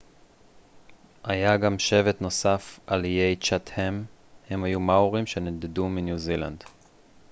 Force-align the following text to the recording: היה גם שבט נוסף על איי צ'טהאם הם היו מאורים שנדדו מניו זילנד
היה 1.23 1.57
גם 1.57 1.79
שבט 1.79 2.21
נוסף 2.21 2.79
על 2.87 3.03
איי 3.05 3.35
צ'טהאם 3.35 4.03
הם 4.49 4.63
היו 4.63 4.79
מאורים 4.79 5.25
שנדדו 5.25 5.89
מניו 5.89 6.17
זילנד 6.17 6.63